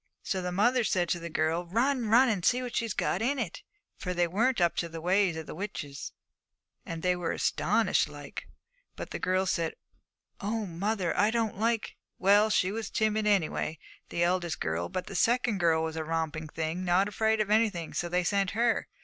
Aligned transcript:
'So 0.23 0.41
the 0.41 0.51
mother 0.51 0.83
said 0.83 1.07
to 1.07 1.19
the 1.19 1.29
girl, 1.29 1.63
"Run, 1.67 2.07
run, 2.09 2.27
and 2.27 2.43
see 2.43 2.63
what 2.63 2.75
she 2.75 2.85
has 2.85 2.93
got 2.95 3.21
in 3.21 3.37
it." 3.37 3.61
For 3.97 4.15
they 4.15 4.25
weren't 4.25 4.59
up 4.59 4.75
to 4.77 4.89
the 4.89 4.99
ways 4.99 5.37
of 5.37 5.47
witches, 5.49 6.11
and 6.83 7.03
they 7.03 7.15
were 7.15 7.31
astonished 7.33 8.09
like. 8.09 8.47
But 8.95 9.11
the 9.11 9.19
girl, 9.19 9.45
she 9.45 9.53
said, 9.57 9.75
"Oh, 10.39 10.65
mother, 10.65 11.15
I 11.15 11.29
don't 11.29 11.59
like." 11.59 11.97
Well, 12.17 12.49
she 12.49 12.71
was 12.71 12.89
timid, 12.89 13.27
anyway, 13.27 13.77
the 14.09 14.23
eldest 14.23 14.59
girl. 14.59 14.89
But 14.89 15.05
the 15.05 15.13
second 15.13 15.59
girl 15.59 15.83
was 15.83 15.95
a 15.95 16.03
romping 16.03 16.47
thing, 16.47 16.83
not 16.83 17.07
afraid 17.07 17.39
of 17.39 17.51
anything, 17.51 17.93
so 17.93 18.09
they 18.09 18.23
sent 18.23 18.51
her. 18.57 18.87